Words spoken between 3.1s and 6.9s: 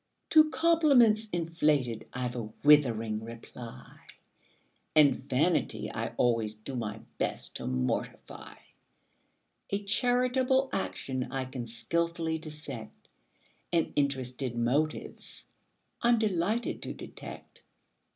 reply; And vanity I always do